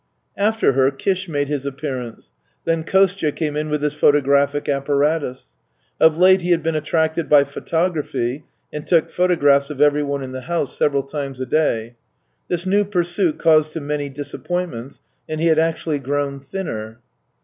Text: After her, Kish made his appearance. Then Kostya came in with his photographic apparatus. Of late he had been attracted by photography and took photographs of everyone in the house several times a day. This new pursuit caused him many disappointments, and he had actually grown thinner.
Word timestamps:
After 0.39 0.71
her, 0.71 0.89
Kish 0.89 1.29
made 1.29 1.47
his 1.47 1.63
appearance. 1.63 2.31
Then 2.65 2.83
Kostya 2.83 3.31
came 3.31 3.55
in 3.55 3.69
with 3.69 3.83
his 3.83 3.93
photographic 3.93 4.67
apparatus. 4.67 5.53
Of 5.99 6.17
late 6.17 6.41
he 6.41 6.49
had 6.49 6.63
been 6.63 6.73
attracted 6.75 7.29
by 7.29 7.43
photography 7.43 8.43
and 8.73 8.87
took 8.87 9.11
photographs 9.11 9.69
of 9.69 9.79
everyone 9.79 10.23
in 10.23 10.31
the 10.31 10.41
house 10.49 10.75
several 10.75 11.03
times 11.03 11.39
a 11.39 11.45
day. 11.45 11.97
This 12.47 12.65
new 12.65 12.83
pursuit 12.83 13.37
caused 13.37 13.77
him 13.77 13.85
many 13.85 14.09
disappointments, 14.09 15.01
and 15.29 15.39
he 15.39 15.45
had 15.49 15.59
actually 15.59 15.99
grown 15.99 16.39
thinner. 16.39 16.99